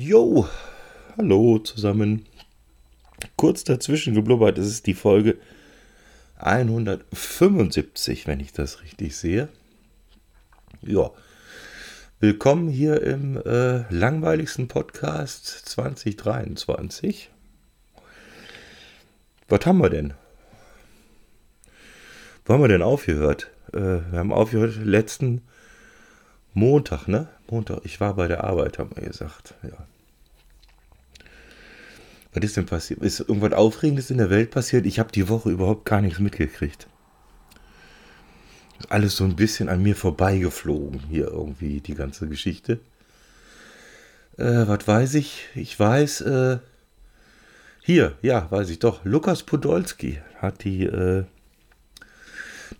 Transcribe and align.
Jo, 0.00 0.46
hallo 1.16 1.58
zusammen. 1.58 2.24
Kurz 3.34 3.64
dazwischen 3.64 4.14
geblubbert, 4.14 4.56
es 4.56 4.68
ist 4.68 4.86
die 4.86 4.94
Folge 4.94 5.38
175, 6.36 8.28
wenn 8.28 8.38
ich 8.38 8.52
das 8.52 8.80
richtig 8.82 9.16
sehe. 9.16 9.48
Ja, 10.82 11.10
willkommen 12.20 12.68
hier 12.68 13.02
im 13.02 13.38
äh, 13.38 13.92
langweiligsten 13.92 14.68
Podcast 14.68 15.46
2023. 15.46 17.30
Was 19.48 19.66
haben 19.66 19.78
wir 19.78 19.90
denn? 19.90 20.14
Wo 22.44 22.54
haben 22.54 22.62
wir 22.62 22.68
denn 22.68 22.82
aufgehört? 22.82 23.50
Äh, 23.72 23.80
wir 24.12 24.20
haben 24.20 24.32
aufgehört 24.32 24.76
letzten 24.76 25.42
Montag, 26.54 27.08
ne? 27.08 27.28
Montag. 27.50 27.80
Ich 27.84 28.00
war 28.00 28.14
bei 28.14 28.28
der 28.28 28.44
Arbeit, 28.44 28.78
haben 28.78 28.90
wir 28.94 29.06
gesagt. 29.06 29.54
Ja. 29.62 29.86
Was 32.34 32.44
ist 32.44 32.56
denn 32.56 32.66
passiert? 32.66 33.00
Ist 33.00 33.20
irgendwas 33.20 33.52
Aufregendes 33.52 34.10
in 34.10 34.18
der 34.18 34.30
Welt 34.30 34.50
passiert? 34.50 34.86
Ich 34.86 34.98
habe 34.98 35.12
die 35.12 35.28
Woche 35.28 35.50
überhaupt 35.50 35.84
gar 35.84 36.00
nichts 36.00 36.18
mitgekriegt. 36.18 36.86
Ist 38.78 38.92
alles 38.92 39.16
so 39.16 39.24
ein 39.24 39.36
bisschen 39.36 39.68
an 39.68 39.82
mir 39.82 39.96
vorbeigeflogen, 39.96 41.00
hier 41.08 41.28
irgendwie, 41.28 41.80
die 41.80 41.94
ganze 41.94 42.28
Geschichte. 42.28 42.80
Äh, 44.36 44.68
was 44.68 44.86
weiß 44.86 45.14
ich? 45.14 45.46
Ich 45.54 45.78
weiß, 45.78 46.20
äh, 46.20 46.58
hier, 47.82 48.16
ja, 48.22 48.50
weiß 48.50 48.68
ich 48.70 48.78
doch. 48.78 49.04
Lukas 49.04 49.42
Podolski 49.42 50.20
hat 50.36 50.62
die, 50.64 50.84
äh, 50.84 51.24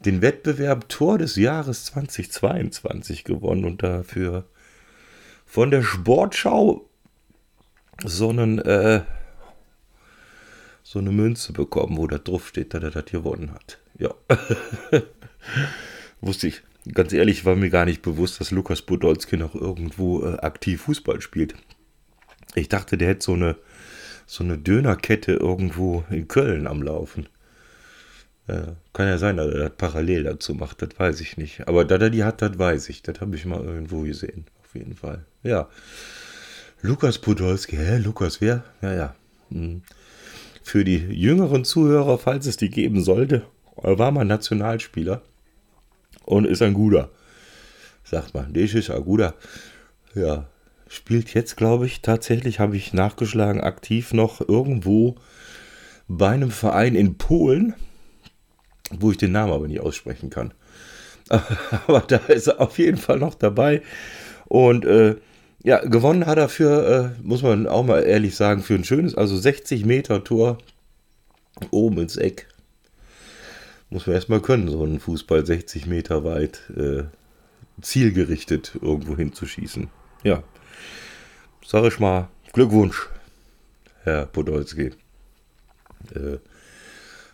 den 0.04 0.22
Wettbewerb 0.22 0.88
Tor 0.88 1.18
des 1.18 1.36
Jahres 1.36 1.86
2022 1.86 3.24
gewonnen 3.24 3.64
und 3.64 3.82
dafür 3.82 4.44
von 5.44 5.70
der 5.70 5.82
Sportschau 5.82 6.88
so 8.04 8.28
einen, 8.28 8.58
äh, 8.60 9.02
so 10.82 10.98
eine 10.98 11.10
Münze 11.10 11.52
bekommen, 11.52 11.96
wo 11.96 12.06
da 12.06 12.18
drauf 12.18 12.48
steht, 12.48 12.74
dass 12.74 12.82
er 12.82 12.90
das 12.90 13.06
gewonnen 13.06 13.52
hat. 13.52 13.78
Ja. 13.98 14.14
Wusste 16.20 16.48
ich. 16.48 16.62
Ganz 16.94 17.12
ehrlich, 17.12 17.44
war 17.44 17.54
mir 17.54 17.68
gar 17.68 17.84
nicht 17.84 18.00
bewusst, 18.00 18.40
dass 18.40 18.50
Lukas 18.50 18.80
Podolski 18.82 19.36
noch 19.36 19.54
irgendwo 19.54 20.24
äh, 20.24 20.38
aktiv 20.38 20.82
Fußball 20.82 21.20
spielt. 21.20 21.54
Ich 22.54 22.68
dachte, 22.68 22.96
der 22.96 23.08
hätte 23.08 23.24
so 23.24 23.34
eine 23.34 23.56
so 24.28 24.44
eine 24.44 24.58
Dönerkette 24.58 25.32
irgendwo 25.32 26.04
in 26.10 26.28
Köln 26.28 26.66
am 26.66 26.82
Laufen. 26.82 27.30
Ja, 28.48 28.76
kann 28.94 29.08
ja 29.08 29.18
sein, 29.18 29.36
dass 29.36 29.52
er 29.52 29.68
das 29.68 29.76
parallel 29.76 30.24
dazu 30.24 30.54
macht, 30.54 30.80
das 30.80 30.90
weiß 30.98 31.20
ich 31.20 31.36
nicht. 31.36 31.68
Aber 31.68 31.84
dass 31.84 32.00
er 32.00 32.10
die 32.10 32.24
hat, 32.24 32.40
das 32.40 32.58
weiß 32.58 32.88
ich. 32.88 33.02
Das 33.02 33.20
habe 33.20 33.36
ich 33.36 33.44
mal 33.44 33.62
irgendwo 33.62 34.02
gesehen. 34.02 34.46
Auf 34.64 34.74
jeden 34.74 34.94
Fall. 34.96 35.24
Ja. 35.42 35.68
Lukas 36.80 37.18
Podolski, 37.18 37.76
hä? 37.76 37.98
Lukas, 37.98 38.40
wer? 38.40 38.64
Ja, 38.80 38.94
ja. 38.94 39.14
Hm. 39.50 39.82
Für 40.62 40.84
die 40.84 40.98
jüngeren 40.98 41.64
Zuhörer, 41.64 42.18
falls 42.18 42.46
es 42.46 42.56
die 42.56 42.70
geben 42.70 43.02
sollte, 43.02 43.42
war 43.76 44.10
mal 44.10 44.24
Nationalspieler 44.24 45.22
und 46.24 46.46
ist 46.46 46.62
ein 46.62 46.74
guter. 46.74 47.10
Sagt 48.04 48.34
man, 48.34 48.52
das 48.52 48.74
ist 48.74 48.90
ein 48.90 49.04
guter. 49.04 49.34
Ja, 50.14 50.46
spielt 50.88 51.34
jetzt, 51.34 51.56
glaube 51.56 51.86
ich, 51.86 52.00
tatsächlich, 52.00 52.60
habe 52.60 52.76
ich 52.76 52.92
nachgeschlagen, 52.92 53.60
aktiv 53.60 54.12
noch 54.12 54.46
irgendwo 54.46 55.16
bei 56.06 56.30
einem 56.30 56.50
Verein 56.50 56.94
in 56.94 57.18
Polen, 57.18 57.74
wo 58.90 59.10
ich 59.10 59.18
den 59.18 59.32
Namen 59.32 59.52
aber 59.52 59.68
nicht 59.68 59.80
aussprechen 59.80 60.30
kann. 60.30 60.52
Aber 61.86 62.00
da 62.00 62.16
ist 62.16 62.46
er 62.46 62.60
auf 62.60 62.78
jeden 62.78 62.96
Fall 62.96 63.18
noch 63.18 63.34
dabei. 63.34 63.82
Und 64.46 64.86
äh, 64.86 65.16
ja, 65.62 65.84
gewonnen 65.84 66.24
hat 66.24 66.38
er 66.38 66.48
für, 66.48 67.14
äh, 67.18 67.22
muss 67.22 67.42
man 67.42 67.66
auch 67.66 67.84
mal 67.84 68.02
ehrlich 68.02 68.34
sagen, 68.34 68.62
für 68.62 68.74
ein 68.74 68.84
schönes, 68.84 69.14
also 69.14 69.36
60 69.36 69.84
Meter 69.84 70.24
Tor 70.24 70.58
oben 71.70 71.98
ins 71.98 72.16
Eck. 72.16 72.48
Muss 73.90 74.06
man 74.06 74.14
erstmal 74.16 74.40
können, 74.40 74.68
so 74.68 74.82
einen 74.82 75.00
Fußball 75.00 75.44
60 75.44 75.86
Meter 75.86 76.24
weit 76.24 76.60
äh, 76.76 77.04
zielgerichtet 77.80 78.78
irgendwo 78.80 79.16
hinzuschießen. 79.16 79.88
Ja, 80.24 80.42
sag 81.66 81.84
ich 81.84 81.98
mal, 81.98 82.28
Glückwunsch, 82.52 83.08
Herr 84.04 84.26
Podolski. 84.26 84.92
Äh, 86.14 86.38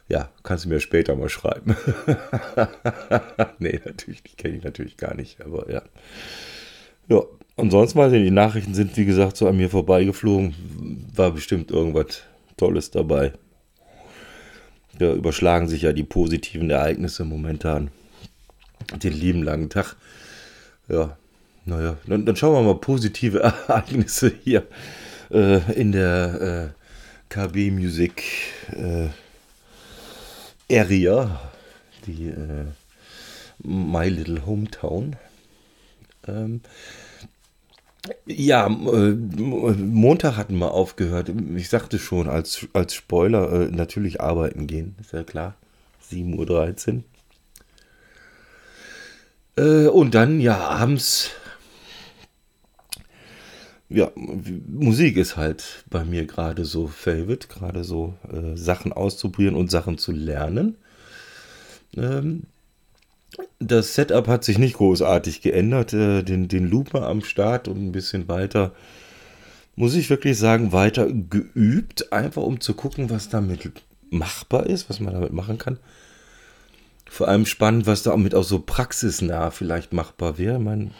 ja, 0.09 0.29
kannst 0.43 0.65
du 0.65 0.69
mir 0.69 0.81
später 0.81 1.17
mal 1.17 1.29
schreiben. 1.29 1.77
nee, 3.59 3.81
natürlich, 3.85 4.23
die 4.23 4.37
kenne 4.37 4.57
ich 4.57 4.65
natürlich 4.65 4.97
gar 4.97 5.15
nicht, 5.15 5.41
aber 5.41 5.71
ja. 5.71 5.83
Ja, 7.09 7.23
ansonsten 7.57 7.99
weiß 7.99 8.13
die 8.13 8.31
Nachrichten 8.31 8.75
sind, 8.75 8.97
wie 8.97 9.05
gesagt, 9.05 9.37
so 9.37 9.49
an 9.49 9.57
mir 9.57 9.71
vorbeigeflogen. 9.71 10.55
War 11.15 11.31
bestimmt 11.31 11.71
irgendwas 11.71 12.23
Tolles 12.57 12.91
dabei. 12.91 13.33
Da 14.99 15.13
überschlagen 15.13 15.69
sich 15.69 15.83
ja 15.83 15.93
die 15.93 16.05
positiven 16.05 16.71
Ereignisse 16.71 17.25
momentan. 17.25 17.91
Den 19.03 19.13
lieben 19.13 19.43
langen 19.43 19.71
Tag. 19.71 19.97
Ja, 20.89 21.17
naja, 21.65 21.97
dann, 22.07 22.27
dann, 22.27 22.37
schauen 22.37 22.55
wir 22.55 22.75
mal 22.75 22.79
positive 22.79 23.39
Ereignisse 23.69 24.33
hier 24.45 24.67
äh, 25.31 25.73
in 25.73 25.93
der 25.93 26.75
äh, 26.75 26.85
KB 27.31 27.71
Music 27.71 28.23
äh, 28.73 29.09
Area, 30.71 31.41
die 32.07 32.29
äh, 32.29 32.67
My 33.63 34.09
Little 34.09 34.47
Hometown. 34.47 35.17
Ähm, 36.27 36.61
ja, 38.27 38.67
äh, 38.67 38.71
Montag 38.71 40.37
hatten 40.37 40.59
wir 40.59 40.73
aufgehört. 40.73 41.31
Ich 41.57 41.69
sagte 41.69 41.99
schon, 41.99 42.29
als, 42.29 42.67
als 42.73 42.95
Spoiler 42.95 43.53
äh, 43.53 43.71
natürlich 43.71 44.21
arbeiten 44.21 44.67
gehen, 44.67 44.97
ist 45.01 45.13
ja 45.13 45.23
klar. 45.23 45.55
7.13 46.11 47.03
Uhr. 49.57 49.95
und 49.95 50.15
dann, 50.15 50.41
ja, 50.41 50.59
abends 50.59 51.31
ja, 53.89 54.11
Musik 54.15 55.17
ist 55.17 55.37
halt 55.37 55.85
bei 55.91 56.05
mir 56.05 56.27
gerade 56.27 56.65
so 56.65 56.87
favorite, 56.89 57.49
gerade 57.49 57.85
so 57.85 58.15
äh, 58.33 58.57
Sachen 58.57 58.93
auszuprobieren 58.93 59.55
und 59.55 59.71
Sachen 59.71 59.99
zu 59.99 60.13
lernen. 60.13 60.77
Ähm, 61.97 62.45
das 63.59 63.95
Setup 63.95 64.27
hat 64.29 64.45
sich 64.45 64.59
nicht 64.59 64.77
großartig 64.77 65.43
geändert. 65.43 65.93
Äh, 65.93 66.23
den, 66.23 66.49
den 66.49 66.69
Looper 66.69 67.07
am 67.07 67.23
Start 67.23 67.69
und 67.69 67.77
ein 67.77 67.93
bisschen 67.93 68.29
weiter, 68.29 68.73
muss 69.77 69.95
ich 69.95 70.11
wirklich 70.11 70.39
sagen, 70.39 70.73
weiter 70.73 71.07
geübt, 71.11 72.13
einfach 72.13 72.43
um 72.43 72.61
zu 72.61 72.75
gucken, 72.75 73.11
was 73.11 73.29
damit 73.29 73.71
machbar 74.11 74.67
ist, 74.67 74.89
was 74.89 75.01
man 75.01 75.15
damit 75.15 75.33
machen 75.33 75.59
kann. 75.59 75.79
Vor 77.09 77.29
allem 77.29 77.47
spannend, 77.47 77.87
was 77.87 78.03
damit 78.03 78.35
auch 78.35 78.45
so 78.45 78.61
praxisnah 78.61 79.51
vielleicht 79.51 79.93
machbar 79.93 80.39
wäre. 80.39 80.59
Man 80.59 80.93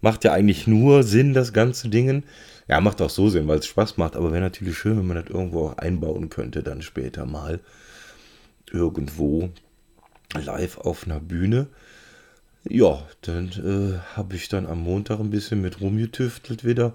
macht 0.00 0.24
ja 0.24 0.32
eigentlich 0.32 0.66
nur 0.66 1.02
Sinn, 1.02 1.34
das 1.34 1.52
ganze 1.52 1.88
Ding. 1.88 2.24
Ja, 2.68 2.80
macht 2.80 3.00
auch 3.00 3.10
so 3.10 3.28
Sinn, 3.28 3.48
weil 3.48 3.58
es 3.58 3.66
Spaß 3.66 3.96
macht, 3.96 4.16
aber 4.16 4.32
wäre 4.32 4.42
natürlich 4.42 4.78
schön, 4.78 4.98
wenn 4.98 5.06
man 5.06 5.16
das 5.16 5.30
irgendwo 5.32 5.68
auch 5.68 5.78
einbauen 5.78 6.28
könnte, 6.28 6.62
dann 6.62 6.82
später 6.82 7.26
mal 7.26 7.60
irgendwo 8.70 9.50
live 10.34 10.78
auf 10.78 11.06
einer 11.06 11.20
Bühne. 11.20 11.68
Ja, 12.68 13.02
dann 13.22 13.48
äh, 13.48 13.98
habe 14.16 14.36
ich 14.36 14.48
dann 14.48 14.66
am 14.66 14.82
Montag 14.82 15.20
ein 15.20 15.30
bisschen 15.30 15.62
mit 15.62 15.80
rumgetüftelt 15.80 16.64
wieder. 16.64 16.92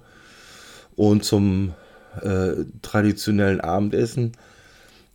Und 0.95 1.23
zum 1.23 1.73
äh, 2.21 2.65
traditionellen 2.83 3.61
Abendessen, 3.61 4.33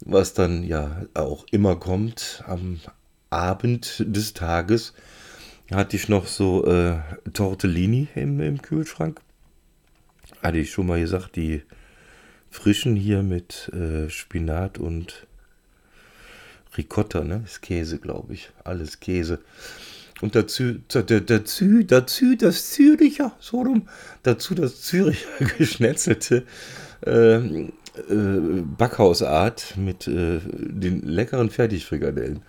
was 0.01 0.35
dann 0.35 0.65
ja 0.65 1.03
auch 1.15 1.47
immer 1.53 1.77
kommt, 1.77 2.43
am 2.47 2.81
Abend 3.31 4.05
des 4.05 4.33
Tages, 4.35 4.95
hatte 5.71 5.97
ich 5.97 6.09
noch 6.09 6.27
so 6.27 6.67
äh, 6.67 6.99
Tortellini 7.33 8.09
im, 8.15 8.41
im 8.41 8.63
Kühlschrank. 8.63 9.21
Hatte 10.43 10.59
ich 10.59 10.71
schon 10.71 10.87
mal 10.87 11.01
gesagt, 11.01 11.37
die 11.37 11.63
frischen 12.51 12.97
hier 12.97 13.23
mit 13.23 13.71
äh, 13.75 14.09
Spinat 14.09 14.79
und 14.79 15.27
Ricotta, 16.77 17.23
ne? 17.25 17.43
Ist 17.45 17.63
Käse, 17.63 17.99
glaube 17.99 18.35
ich. 18.35 18.51
Alles 18.65 19.01
Käse. 19.01 19.41
Und 20.21 20.35
dazu, 20.35 20.77
dazu, 20.89 21.85
dazu 21.85 22.35
das 22.37 22.71
Züricher, 22.71 23.37
so 23.39 23.63
rum, 23.63 23.89
dazu 24.23 24.55
das 24.55 24.83
Züricher 24.83 25.29
geschnetzelte 25.59 26.45
äh, 27.07 27.37
äh, 27.37 27.71
Backhausart 28.09 29.77
mit 29.77 30.09
äh, 30.09 30.41
den 30.43 31.03
leckeren 31.03 31.51
Fertigfrikadellen. 31.51 32.43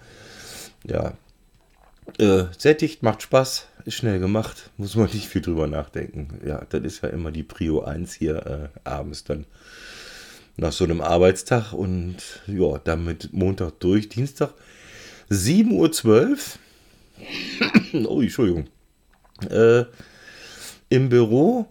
Ja, 0.84 1.14
äh, 2.18 2.46
sättigt, 2.58 3.04
macht 3.04 3.22
Spaß, 3.22 3.68
ist 3.86 3.96
schnell 3.96 4.20
gemacht, 4.20 4.72
muss 4.78 4.96
man 4.96 5.10
nicht 5.12 5.28
viel 5.28 5.42
drüber 5.42 5.68
nachdenken. 5.68 6.40
Ja, 6.46 6.66
das 6.70 6.82
ist 6.82 7.04
ja 7.04 7.10
immer 7.10 7.32
die 7.32 7.44
Prio 7.44 7.82
1 7.82 8.14
hier 8.14 8.46
äh, 8.46 8.90
abends 8.90 9.24
dann 9.24 9.46
nach 10.58 10.72
so 10.72 10.84
einem 10.84 11.02
Arbeitstag 11.02 11.74
und 11.74 12.18
ja, 12.48 12.80
damit 12.84 13.34
Montag 13.34 13.80
durch, 13.80 14.10
Dienstag 14.10 14.54
7.12 15.30 16.06
Uhr. 17.94 18.08
oh, 18.10 18.22
Entschuldigung. 18.22 18.68
Äh, 19.50 19.86
Im 20.90 21.10
Büro 21.10 21.68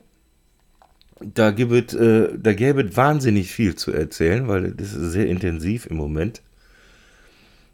da 1.20 1.50
äh, 1.50 2.38
da 2.38 2.52
gäbe 2.52 2.82
es 2.82 2.96
wahnsinnig 2.96 3.50
viel 3.50 3.74
zu 3.74 3.92
erzählen, 3.92 4.48
weil 4.48 4.72
das 4.72 4.94
ist 4.94 5.12
sehr 5.12 5.26
intensiv 5.26 5.86
im 5.86 5.96
Moment, 5.96 6.42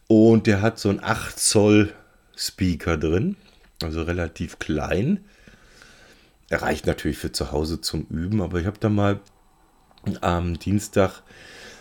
Und 0.08 0.48
der 0.48 0.62
hat 0.62 0.80
so 0.80 0.90
einen 0.90 1.02
8 1.02 1.40
Zoll 1.40 1.94
Speaker 2.36 2.98
drin. 2.98 3.38
Also 3.82 4.02
relativ 4.04 4.60
klein. 4.60 5.20
Er 6.50 6.62
reicht 6.62 6.86
natürlich 6.86 7.18
für 7.18 7.32
zu 7.32 7.52
Hause 7.52 7.82
zum 7.82 8.06
Üben, 8.10 8.42
aber 8.42 8.60
ich 8.60 8.68
habe 8.68 8.78
da 8.80 8.90
mal 8.90 9.20
am 10.22 10.60
Dienstag 10.60 11.24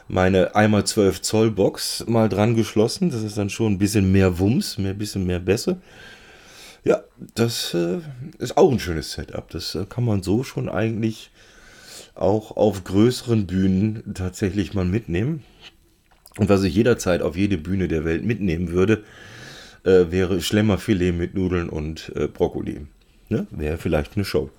meine 0.08 0.54
einmal 0.54 0.84
12 0.84 1.20
Zoll 1.22 1.50
Box 1.50 2.04
mal 2.06 2.28
dran 2.28 2.54
geschlossen. 2.54 3.10
Das 3.10 3.22
ist 3.22 3.36
dann 3.36 3.50
schon 3.50 3.72
ein 3.72 3.78
bisschen 3.78 4.10
mehr 4.10 4.38
Wumms, 4.38 4.78
ein 4.78 4.98
bisschen 4.98 5.26
mehr 5.26 5.38
Bässe. 5.38 5.80
Ja, 6.84 7.02
das 7.34 7.72
äh, 7.72 8.00
ist 8.38 8.58
auch 8.58 8.70
ein 8.70 8.78
schönes 8.78 9.12
Setup. 9.12 9.48
Das 9.48 9.74
äh, 9.74 9.86
kann 9.88 10.04
man 10.04 10.22
so 10.22 10.44
schon 10.44 10.68
eigentlich 10.68 11.30
auch 12.14 12.56
auf 12.56 12.84
größeren 12.84 13.46
Bühnen 13.46 14.14
tatsächlich 14.14 14.74
mal 14.74 14.84
mitnehmen. 14.84 15.42
Und 16.36 16.50
was 16.50 16.62
ich 16.62 16.74
jederzeit 16.74 17.22
auf 17.22 17.36
jede 17.36 17.56
Bühne 17.56 17.88
der 17.88 18.04
Welt 18.04 18.24
mitnehmen 18.24 18.70
würde, 18.70 19.02
äh, 19.84 20.10
wäre 20.10 20.42
Schlemmerfilet 20.42 21.12
mit 21.12 21.34
Nudeln 21.34 21.70
und 21.70 22.12
äh, 22.16 22.28
Brokkoli. 22.28 22.86
Ne? 23.30 23.46
Wäre 23.50 23.78
vielleicht 23.78 24.16
eine 24.16 24.26
Show. 24.26 24.50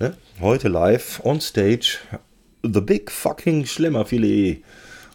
Ne? 0.00 0.16
Heute 0.40 0.66
live 0.68 1.20
on 1.24 1.40
stage 1.40 1.98
The 2.64 2.80
Big 2.80 3.10
Fucking 3.10 3.66
Schlemmerfilet 3.66 4.64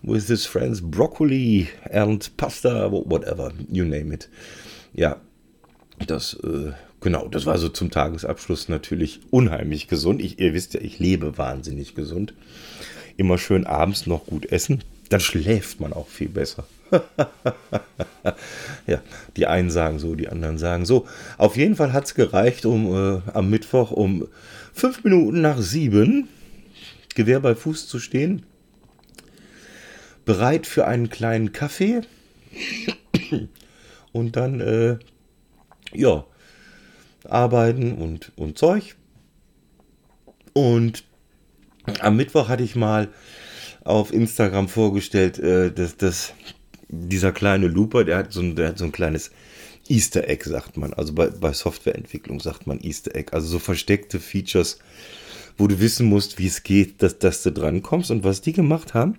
with 0.01 0.27
his 0.27 0.45
friends 0.45 0.81
Broccoli 0.81 1.67
and 1.91 2.35
Pasta, 2.37 2.89
whatever, 2.89 3.51
you 3.69 3.83
name 3.83 4.13
it. 4.13 4.29
Ja, 4.93 5.17
das, 6.07 6.33
äh, 6.43 6.71
genau, 6.99 7.27
das 7.27 7.45
war 7.45 7.57
so 7.57 7.69
zum 7.69 7.91
Tagesabschluss 7.91 8.69
natürlich 8.69 9.21
unheimlich 9.29 9.87
gesund. 9.87 10.21
Ich, 10.21 10.39
ihr 10.39 10.53
wisst 10.53 10.73
ja, 10.73 10.81
ich 10.81 10.99
lebe 10.99 11.37
wahnsinnig 11.37 11.95
gesund. 11.95 12.33
Immer 13.17 13.37
schön 13.37 13.65
abends 13.65 14.07
noch 14.07 14.25
gut 14.25 14.51
essen. 14.51 14.83
Dann 15.09 15.19
schläft 15.19 15.79
man 15.79 15.93
auch 15.93 16.07
viel 16.07 16.29
besser. 16.29 16.65
ja, 18.87 19.01
die 19.35 19.47
einen 19.47 19.69
sagen 19.69 19.99
so, 19.99 20.15
die 20.15 20.29
anderen 20.29 20.57
sagen 20.57 20.85
so. 20.85 21.07
Auf 21.37 21.57
jeden 21.57 21.75
Fall 21.75 21.93
hat 21.93 22.05
es 22.05 22.15
gereicht, 22.15 22.65
um 22.65 22.93
äh, 22.93 23.21
am 23.33 23.49
Mittwoch 23.49 23.91
um 23.91 24.27
fünf 24.73 25.03
Minuten 25.03 25.41
nach 25.41 25.59
sieben 25.59 26.27
Gewehr 27.15 27.39
bei 27.39 27.55
Fuß 27.55 27.87
zu 27.87 27.99
stehen. 27.99 28.43
Bereit 30.25 30.67
für 30.67 30.85
einen 30.85 31.09
kleinen 31.09 31.51
Kaffee. 31.51 32.01
Und 34.11 34.35
dann, 34.35 34.59
äh, 34.59 34.97
ja, 35.93 36.25
arbeiten 37.25 37.93
und, 37.93 38.31
und 38.35 38.57
Zeug. 38.57 38.95
Und 40.53 41.03
am 41.99 42.15
Mittwoch 42.15 42.49
hatte 42.49 42.63
ich 42.63 42.75
mal 42.75 43.09
auf 43.83 44.13
Instagram 44.13 44.67
vorgestellt, 44.67 45.39
äh, 45.39 45.71
dass, 45.71 45.97
dass 45.97 46.33
dieser 46.89 47.31
kleine 47.31 47.67
Looper, 47.67 48.03
der 48.03 48.17
hat 48.17 48.33
so 48.33 48.41
ein, 48.41 48.55
der 48.55 48.69
hat 48.69 48.77
so 48.77 48.85
ein 48.85 48.91
kleines 48.91 49.31
Easter 49.87 50.27
Egg, 50.27 50.47
sagt 50.47 50.77
man. 50.77 50.93
Also 50.93 51.13
bei, 51.13 51.27
bei 51.27 51.53
Softwareentwicklung 51.53 52.39
sagt 52.39 52.67
man 52.67 52.79
Easter 52.81 53.15
Egg. 53.15 53.33
Also 53.33 53.47
so 53.47 53.59
versteckte 53.59 54.19
Features, 54.19 54.79
wo 55.57 55.67
du 55.67 55.79
wissen 55.79 56.07
musst, 56.07 56.37
wie 56.37 56.47
es 56.47 56.63
geht, 56.63 57.01
dass, 57.01 57.17
dass 57.19 57.43
du 57.43 57.51
dran 57.51 57.81
kommst. 57.81 58.11
Und 58.11 58.23
was 58.23 58.41
die 58.41 58.53
gemacht 58.53 58.93
haben, 58.93 59.17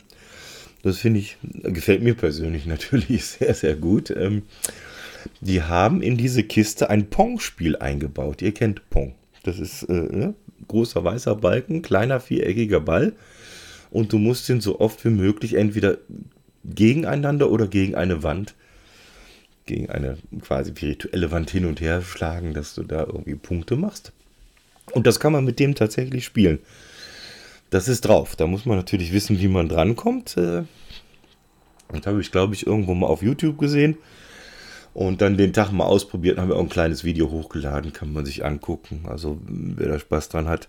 das 0.82 0.99
finde 0.99 1.20
ich, 1.20 1.37
gefällt 1.42 2.02
mir 2.02 2.14
persönlich 2.14 2.66
natürlich 2.66 3.25
sehr, 3.25 3.54
sehr 3.54 3.75
gut. 3.75 4.11
Ähm, 4.11 4.42
die 5.40 5.62
haben 5.62 6.02
in 6.02 6.16
diese 6.16 6.42
Kiste 6.42 6.90
ein 6.90 7.10
Pong-Spiel 7.10 7.76
eingebaut. 7.76 8.42
Ihr 8.42 8.52
kennt 8.52 8.88
Pong. 8.90 9.14
Das 9.42 9.58
ist 9.58 9.84
äh, 9.84 9.92
ne? 9.92 10.34
großer 10.68 11.02
weißer 11.04 11.36
Balken, 11.36 11.82
kleiner 11.82 12.20
viereckiger 12.20 12.80
Ball. 12.80 13.12
Und 13.90 14.12
du 14.12 14.18
musst 14.18 14.48
ihn 14.48 14.60
so 14.60 14.80
oft 14.80 15.04
wie 15.04 15.10
möglich 15.10 15.54
entweder 15.54 15.98
gegeneinander 16.64 17.50
oder 17.50 17.66
gegen 17.66 17.94
eine 17.94 18.22
Wand, 18.22 18.54
gegen 19.66 19.90
eine 19.90 20.16
quasi 20.40 20.72
virtuelle 20.74 21.30
Wand 21.30 21.50
hin 21.50 21.66
und 21.66 21.80
her 21.80 22.02
schlagen, 22.02 22.54
dass 22.54 22.74
du 22.74 22.82
da 22.82 23.00
irgendwie 23.00 23.34
Punkte 23.34 23.76
machst. 23.76 24.12
Und 24.92 25.06
das 25.06 25.20
kann 25.20 25.32
man 25.32 25.44
mit 25.44 25.58
dem 25.58 25.74
tatsächlich 25.74 26.24
spielen. 26.24 26.58
Das 27.70 27.88
ist 27.88 28.02
drauf. 28.02 28.36
Da 28.36 28.46
muss 28.46 28.66
man 28.66 28.76
natürlich 28.76 29.12
wissen, 29.12 29.40
wie 29.40 29.48
man 29.48 29.68
drankommt. 29.68 30.36
Äh, 30.36 30.64
und 31.88 32.06
habe 32.06 32.20
ich, 32.20 32.30
glaube 32.32 32.54
ich, 32.54 32.66
irgendwo 32.66 32.94
mal 32.94 33.06
auf 33.06 33.22
YouTube 33.22 33.58
gesehen. 33.58 33.96
Und 34.94 35.22
dann 35.22 35.38
den 35.38 35.52
Tag 35.52 35.72
mal 35.72 35.84
ausprobiert, 35.84 36.38
haben 36.38 36.49
wir 36.49 36.56
auch 36.56 36.62
ein 36.62 36.68
kleines 36.68 37.02
Video 37.02 37.30
hochgeladen, 37.30 37.92
kann 37.92 38.12
man 38.12 38.26
sich 38.26 38.44
angucken. 38.44 39.06
Also 39.08 39.38
wer 39.46 39.88
da 39.88 39.99
Spaß 39.99 40.28
dran 40.28 40.49
hat. 40.49 40.68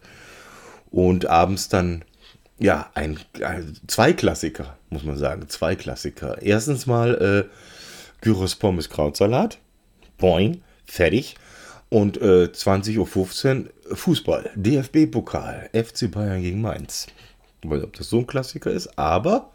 Und 0.91 1.25
abends 1.25 1.69
dann 1.69 2.05
ja, 2.59 2.89
ein, 2.93 3.19
ein, 3.43 3.75
zwei 3.87 4.13
Klassiker, 4.13 4.77
muss 4.89 5.03
man 5.03 5.17
sagen. 5.17 5.49
Zwei 5.49 5.75
Klassiker. 5.75 6.41
Erstens 6.41 6.85
mal 6.85 7.49
äh, 7.49 7.49
Gyros 8.21 8.55
Pommes 8.55 8.89
Krautsalat. 8.89 9.57
Boing, 10.17 10.61
fertig. 10.85 11.35
Und 11.89 12.17
äh, 12.21 12.45
20.15 12.45 12.97
Uhr 12.97 13.95
Fußball. 13.95 14.51
DFB-Pokal. 14.55 15.69
FC 15.73 16.09
Bayern 16.09 16.41
gegen 16.41 16.61
Mainz. 16.61 17.07
Ich 17.61 17.69
weiß 17.69 17.77
nicht, 17.77 17.87
ob 17.87 17.93
das 17.93 18.09
so 18.09 18.19
ein 18.19 18.27
Klassiker 18.27 18.71
ist, 18.71 18.97
aber 18.97 19.51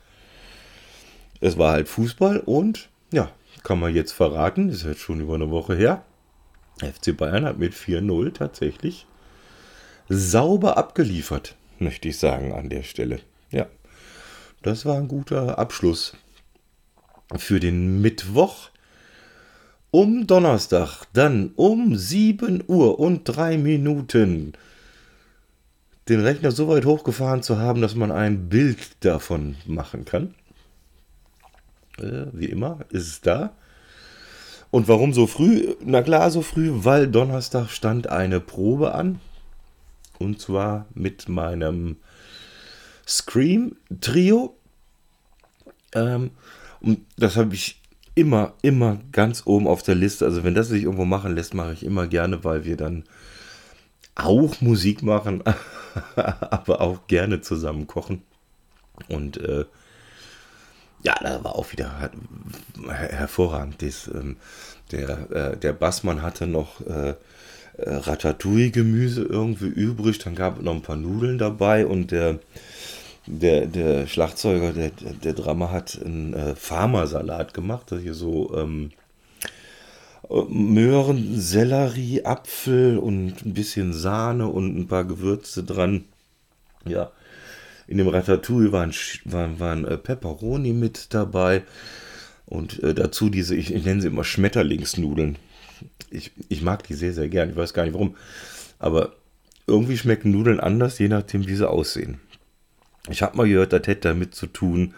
es 1.41 1.57
war 1.59 1.73
halt 1.73 1.89
Fußball 1.89 2.41
und 2.41 2.89
ja, 3.13 3.31
kann 3.63 3.81
man 3.81 3.95
jetzt 3.95 4.13
verraten, 4.13 4.69
ist 4.69 4.85
jetzt 4.85 5.01
schon 5.01 5.21
über 5.21 5.35
eine 5.35 5.51
Woche 5.51 5.75
her. 5.75 6.05
FC 6.81 7.17
Bayern 7.17 7.45
hat 7.45 7.59
mit 7.59 7.75
4-0 7.75 8.33
tatsächlich 8.33 9.07
sauber 10.09 10.77
abgeliefert 10.77 11.57
möchte 11.81 12.09
ich 12.09 12.19
sagen 12.19 12.53
an 12.53 12.69
der 12.69 12.83
Stelle. 12.83 13.21
Ja, 13.51 13.67
das 14.63 14.85
war 14.85 14.97
ein 14.97 15.09
guter 15.09 15.59
Abschluss 15.59 16.15
für 17.37 17.61
den 17.61 18.01
Mittwoch. 18.01 18.71
Um 19.91 20.27
Donnerstag, 20.27 21.07
dann 21.15 21.53
um 21.57 21.97
7 21.97 22.63
Uhr 22.67 22.99
und 22.99 23.25
3 23.25 23.57
Minuten 23.57 24.53
den 26.11 26.21
Rechner 26.21 26.53
so 26.53 26.69
weit 26.69 26.85
hochgefahren 26.85 27.43
zu 27.43 27.59
haben, 27.59 27.81
dass 27.81 27.95
man 27.95 28.11
ein 28.13 28.49
Bild 28.49 29.05
davon 29.05 29.57
machen 29.67 30.05
kann. 30.05 30.35
Äh, 31.99 32.27
wie 32.33 32.47
immer 32.47 32.81
ist 32.91 33.09
es 33.09 33.21
da. 33.21 33.53
Und 34.71 34.89
warum 34.89 35.13
so 35.13 35.27
früh? 35.27 35.75
Na 35.85 36.03
klar, 36.03 36.31
so 36.31 36.43
früh, 36.43 36.71
weil 36.73 37.09
Donnerstag 37.09 37.71
stand 37.71 38.09
eine 38.09 38.41
Probe 38.41 38.95
an. 38.95 39.21
Und 40.19 40.41
zwar 40.41 40.87
mit 40.95 41.29
meinem 41.29 41.97
Scream-Trio. 43.07 44.55
Ähm, 45.95 46.31
und 46.81 47.01
das 47.17 47.37
habe 47.37 47.55
ich 47.55 47.81
immer, 48.15 48.53
immer 48.63 48.99
ganz 49.13 49.47
oben 49.47 49.67
auf 49.67 49.83
der 49.83 49.95
Liste. 49.95 50.25
Also 50.25 50.45
wenn 50.45 50.55
das 50.55 50.69
sich 50.69 50.83
irgendwo 50.83 51.05
machen 51.05 51.35
lässt, 51.35 51.55
mache 51.55 51.73
ich 51.73 51.85
immer 51.85 52.07
gerne, 52.07 52.45
weil 52.45 52.65
wir 52.65 52.77
dann 52.77 53.05
auch 54.15 54.61
Musik 54.61 55.03
machen, 55.03 55.43
aber 56.17 56.81
auch 56.81 57.07
gerne 57.07 57.41
zusammen 57.41 57.87
kochen. 57.87 58.23
Und 59.09 59.39
äh, 59.39 59.65
ja, 61.09 61.15
da 61.23 61.43
war 61.43 61.57
auch 61.57 61.73
wieder 61.73 62.11
hervorragend. 62.89 63.81
Das, 63.81 64.09
ähm, 64.09 64.37
der, 64.93 65.31
äh, 65.31 65.57
der 65.57 65.73
Bassmann 65.73 66.23
hatte 66.23 66.47
noch 66.47 66.81
äh, 66.87 67.11
äh, 67.11 67.15
Ratatouille-Gemüse 67.77 69.23
irgendwie 69.23 69.69
übrig, 69.69 70.19
dann 70.19 70.35
gab 70.35 70.59
es 70.59 70.65
noch 70.65 70.75
ein 70.75 70.83
paar 70.83 70.97
Nudeln 70.97 71.39
dabei 71.39 71.87
und 71.87 72.11
der, 72.11 72.41
der, 73.27 73.67
der 73.67 74.07
Schlagzeuger, 74.07 74.73
der, 74.73 74.91
der 74.91 75.33
Drama 75.33 75.71
hat 75.71 75.99
einen 76.05 76.35
äh, 76.35 76.55
Farmersalat 76.55 77.55
gemacht, 77.55 77.93
hier 78.03 78.15
so 78.15 78.55
ähm, 78.55 78.91
Möhren, 80.29 81.41
Sellerie, 81.41 82.25
Apfel 82.27 82.99
und 82.99 83.47
ein 83.47 83.55
bisschen 83.55 83.95
Sahne 83.95 84.49
und 84.49 84.77
ein 84.77 84.89
paar 84.89 85.05
Gewürze 85.05 85.65
dran. 85.65 86.05
Ja, 86.85 87.11
in 87.89 87.99
dem 87.99 88.09
Ratatouille 88.09 88.71
waren, 88.71 88.93
waren, 89.25 89.59
waren 89.59 89.85
äh, 89.87 89.97
Pepperoni 89.97 90.73
mit 90.73 91.15
dabei. 91.15 91.63
Und 92.45 92.83
äh, 92.83 92.95
dazu 92.95 93.31
diese, 93.31 93.57
ich, 93.57 93.75
ich, 93.75 93.85
nenne 93.85 94.03
sie 94.03 94.09
immer 94.09 94.25
Schmetterlingsnudeln. 94.25 95.37
Ich, 96.11 96.33
ich 96.49 96.63
mag 96.63 96.87
die 96.87 96.95
sehr, 96.95 97.15
sehr 97.15 97.29
gern. 97.29 97.51
Ich 97.51 97.57
weiß 97.57 97.73
gar 97.73 97.85
nicht 97.85 97.95
warum. 97.95 98.15
Aber 98.79 99.15
irgendwie 99.67 99.97
schmecken 99.97 100.31
Nudeln 100.31 100.61
anders, 100.61 100.99
je 100.99 101.09
nachdem, 101.09 101.47
wie 101.47 101.55
sie 101.55 101.69
aussehen. 101.69 102.21
Ich 103.11 103.23
habe 103.23 103.37
mal 103.37 103.49
gehört, 103.49 103.73
das 103.73 103.87
hätte 103.87 104.09
damit 104.09 104.35
zu 104.35 104.47
tun, 104.47 104.95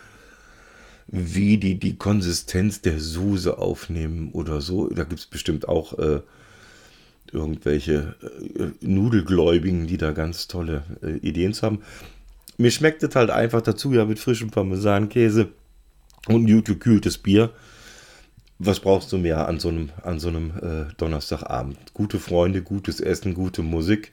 wie 1.06 1.58
die 1.58 1.78
die 1.78 1.96
Konsistenz 1.96 2.80
der 2.80 2.98
Soße 2.98 3.56
aufnehmen 3.58 4.30
oder 4.32 4.60
so. 4.60 4.88
Da 4.88 5.04
gibt 5.04 5.20
es 5.20 5.26
bestimmt 5.26 5.68
auch 5.68 5.96
äh, 5.98 6.20
irgendwelche 7.32 8.16
äh, 8.56 8.70
Nudelgläubigen, 8.80 9.86
die 9.86 9.96
da 9.96 10.10
ganz 10.10 10.48
tolle 10.48 10.82
äh, 11.02 11.16
Ideen 11.18 11.52
haben. 11.62 11.82
Mir 12.60 12.70
schmeckt 12.70 13.02
es 13.02 13.16
halt 13.16 13.30
einfach 13.30 13.62
dazu, 13.62 13.94
ja, 13.94 14.04
mit 14.04 14.18
frischem 14.18 14.50
Parmesankäse 14.50 15.48
und 16.28 16.46
gut 16.46 16.66
gekühltes 16.66 17.16
Bier. 17.16 17.54
Was 18.58 18.80
brauchst 18.80 19.10
du 19.12 19.16
mehr 19.16 19.48
an 19.48 19.58
so 19.58 19.70
einem, 19.70 19.88
an 20.02 20.20
so 20.20 20.28
einem 20.28 20.50
äh, 20.60 20.92
Donnerstagabend? 20.98 21.78
Gute 21.94 22.18
Freunde, 22.18 22.60
gutes 22.60 23.00
Essen, 23.00 23.32
gute 23.32 23.62
Musik 23.62 24.12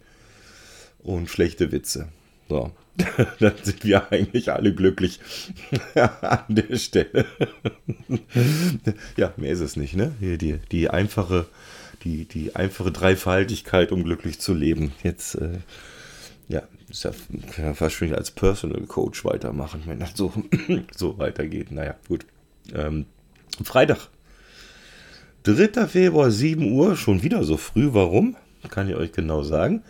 und 0.99 1.29
schlechte 1.29 1.73
Witze. 1.73 2.07
So, 2.47 2.71
dann 3.39 3.53
sind 3.61 3.83
wir 3.83 4.13
eigentlich 4.13 4.49
alle 4.49 4.73
glücklich 4.73 5.19
an 6.21 6.45
der 6.47 6.77
Stelle. 6.77 7.25
ja, 9.17 9.33
mehr 9.35 9.51
ist 9.51 9.59
es 9.59 9.75
nicht, 9.75 9.97
ne? 9.97 10.13
Hier 10.21 10.37
die, 10.37 10.59
die 10.71 10.89
einfache, 10.89 11.47
die, 12.05 12.23
die 12.23 12.55
einfache 12.55 12.93
Dreifaltigkeit, 12.93 13.91
um 13.91 14.05
glücklich 14.05 14.39
zu 14.39 14.53
leben. 14.53 14.93
Jetzt 15.03 15.35
äh, 15.35 15.57
ja, 16.49 16.63
ist 16.89 17.03
ja, 17.03 17.11
kann 17.51 17.65
ja 17.65 17.73
fast 17.73 17.95
schon 17.95 18.13
als 18.13 18.31
Personal 18.31 18.81
Coach 18.83 19.25
weitermachen, 19.25 19.83
wenn 19.85 19.99
das 19.99 20.11
so, 20.15 20.31
so 20.95 21.17
weitergeht. 21.17 21.71
Naja, 21.71 21.95
gut. 22.07 22.25
Ähm, 22.73 23.05
Freitag. 23.63 24.09
3. 25.43 25.87
Februar, 25.87 26.29
7 26.29 26.71
Uhr, 26.71 26.95
schon 26.95 27.23
wieder 27.23 27.43
so 27.43 27.57
früh. 27.57 27.89
Warum? 27.93 28.35
Kann 28.69 28.89
ich 28.89 28.95
euch 28.95 29.11
genau 29.11 29.43
sagen. 29.43 29.83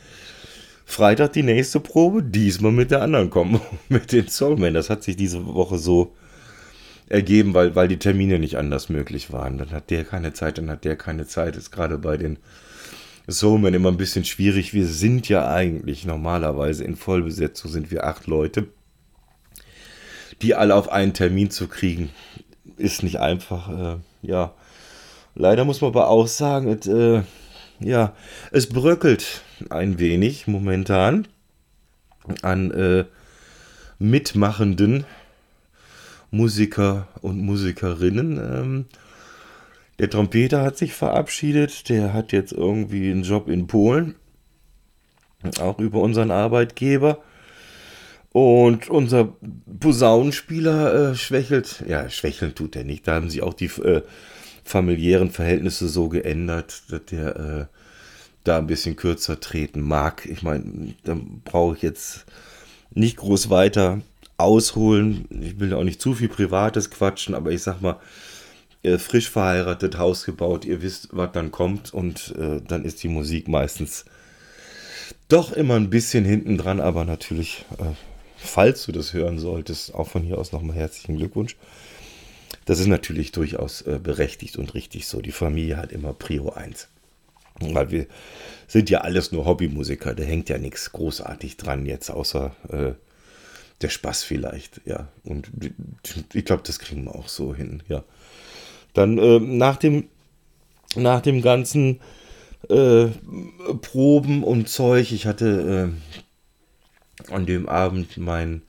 Freitag 0.86 1.34
die 1.34 1.44
nächste 1.44 1.80
Probe, 1.80 2.24
diesmal 2.24 2.72
mit 2.72 2.92
der 2.92 3.02
anderen 3.02 3.30
kommen, 3.30 3.60
mit 3.90 4.12
den 4.12 4.28
Soulmen. 4.28 4.74
Das 4.74 4.90
hat 4.90 5.04
sich 5.04 5.16
diese 5.16 5.46
Woche 5.46 5.78
so 5.78 6.16
ergeben, 7.10 7.54
weil, 7.54 7.76
weil 7.76 7.88
die 7.88 8.00
Termine 8.00 8.40
nicht 8.40 8.58
anders 8.58 8.90
möglich 8.90 9.32
waren. 9.32 9.58
Dann 9.58 9.72
hat 9.72 9.90
der 9.90 10.04
keine 10.06 10.34
Zeit, 10.34 10.58
dann 10.58 10.70
hat 10.70 10.86
der 10.86 10.96
keine 10.96 11.28
Zeit. 11.28 11.56
Ist 11.56 11.72
gerade 11.72 11.98
bei 11.98 12.18
den 12.18 12.38
Soulman 13.28 13.74
immer 13.74 13.90
ein 13.90 13.98
bisschen 13.98 14.24
schwierig. 14.24 14.74
Wir 14.74 14.88
sind 14.88 15.28
ja 15.28 15.52
eigentlich 15.52 16.06
normalerweise 16.06 16.84
in 16.84 16.96
Vollbesetzung, 16.96 17.70
sind 17.70 17.92
wir 17.92 18.06
acht 18.06 18.26
Leute. 18.28 18.68
Die 20.42 20.56
alle 20.56 20.76
auf 20.76 20.90
einen 20.90 21.14
Termin 21.14 21.50
zu 21.50 21.68
kriegen, 21.68 22.10
ist 22.78 23.04
nicht 23.04 23.20
einfach. 23.20 23.70
Äh, 23.70 23.98
ja, 24.22 24.54
leider 25.36 25.66
muss 25.66 25.82
man 25.82 25.90
aber 25.90 26.10
auch 26.10 26.28
sagen, 26.28 26.70
es, 26.70 26.88
äh, 26.88 27.24
ja, 27.80 28.14
es 28.52 28.70
bröckelt 28.70 29.42
ein 29.70 30.00
wenig 30.00 30.48
momentan 30.48 31.28
an 32.44 32.72
äh, 32.72 33.06
mitmachenden 34.00 35.06
Musiker 36.32 37.08
und 37.22 37.42
Musikerinnen. 37.42 38.38
Ähm, 38.38 38.86
der 40.00 40.10
Trompeter 40.10 40.62
hat 40.62 40.78
sich 40.78 40.94
verabschiedet. 40.94 41.90
Der 41.90 42.14
hat 42.14 42.32
jetzt 42.32 42.52
irgendwie 42.52 43.10
einen 43.12 43.24
Job 43.24 43.48
in 43.50 43.68
Polen. 43.68 44.16
Auch 45.60 45.80
über 45.80 46.02
unseren 46.02 46.32
Arbeitgeber. 46.32 47.24
Und 48.32 48.90
unser 48.90 49.36
Posaunenspieler 49.80 51.12
äh, 51.12 51.16
schwächelt. 51.16 51.84
Ja, 51.88 52.10
schwächeln 52.10 52.54
tut 52.54 52.76
er 52.76 52.84
nicht. 52.84 53.08
Da 53.08 53.16
haben 53.16 53.30
sich 53.30 53.42
auch 53.42 53.54
die 53.54 53.66
äh, 53.66 54.04
familiären 54.64 55.32
Verhältnisse 55.32 55.88
so 55.88 56.10
geändert, 56.10 56.84
dass 56.90 57.06
der 57.06 57.36
äh, 57.36 57.66
da 58.44 58.58
ein 58.58 58.68
bisschen 58.68 58.96
kürzer 58.96 59.40
treten 59.40 59.82
mag. 59.82 60.26
Ich 60.26 60.44
meine, 60.44 60.94
da 61.04 61.18
brauche 61.46 61.76
ich 61.76 61.82
jetzt 61.82 62.26
nicht 62.92 63.18
groß 63.18 63.50
weiter 63.50 64.02
ausholen. 64.38 65.26
Ich 65.30 65.60
will 65.60 65.74
auch 65.74 65.84
nicht 65.84 66.02
zu 66.02 66.14
viel 66.14 66.30
Privates 66.30 66.90
quatschen, 66.90 67.34
aber 67.34 67.52
ich 67.52 67.64
sag 67.64 67.82
mal, 67.82 68.00
äh, 68.84 68.98
frisch 68.98 69.30
verheiratet, 69.30 69.98
Haus 69.98 70.26
gebaut, 70.26 70.66
ihr 70.66 70.82
wisst, 70.82 71.10
was 71.12 71.32
dann 71.32 71.52
kommt 71.52 71.94
und 71.94 72.36
äh, 72.38 72.62
dann 72.66 72.86
ist 72.86 73.04
die 73.04 73.08
Musik 73.08 73.48
meistens 73.48 74.06
doch 75.28 75.52
immer 75.52 75.76
ein 75.76 75.90
bisschen 75.90 76.26
hinten 76.26 76.58
dran, 76.58 76.80
aber 76.80 77.06
natürlich, 77.06 77.66
äh, 77.80 77.94
falls 78.38 78.86
du 78.86 78.92
das 78.92 79.14
hören 79.14 79.40
solltest, 79.40 79.94
auch 79.94 80.08
von 80.08 80.24
hier 80.24 80.38
aus 80.38 80.52
nochmal 80.52 80.76
herzlichen 80.76 81.18
Glückwunsch. 81.18 81.56
Das 82.66 82.80
ist 82.80 82.88
natürlich 82.88 83.32
durchaus 83.32 83.82
äh, 83.82 84.00
berechtigt 84.02 84.58
und 84.58 84.74
richtig 84.74 85.08
so. 85.08 85.22
Die 85.22 85.32
Familie 85.32 85.78
hat 85.78 85.92
immer 85.92 86.14
Prio 86.14 86.50
1. 86.50 86.88
Weil 87.60 87.92
wir 87.92 88.08
sind 88.68 88.90
ja 88.90 89.02
alles 89.02 89.32
nur 89.32 89.46
Hobbymusiker, 89.46 90.14
da 90.14 90.24
hängt 90.24 90.50
ja 90.50 90.58
nichts 90.58 90.92
großartig 90.92 91.58
dran 91.58 91.86
jetzt, 91.86 92.12
außer 92.12 92.56
äh, 92.70 92.94
der 93.82 93.90
Spaß 93.90 94.24
vielleicht, 94.24 94.82
ja. 94.86 95.08
Und 95.24 95.50
ich 96.34 96.46
glaube, 96.46 96.64
das 96.66 96.80
kriegen 96.80 97.06
wir 97.06 97.16
auch 97.16 97.28
so 97.28 97.56
hin, 97.56 97.84
ja. 97.88 98.04
Dann 98.94 99.18
äh, 99.18 99.40
nach, 99.40 99.78
dem, 99.78 100.06
nach 100.96 101.22
dem 101.22 101.42
ganzen 101.42 102.00
äh, 102.70 103.08
Proben 103.82 104.44
und 104.44 104.70
Zeug, 104.70 105.12
ich 105.12 105.26
hatte 105.26 105.92
äh, 107.30 107.34
an 107.34 107.46
dem 107.46 107.68
Abend 107.68 108.18
mein 108.18 108.62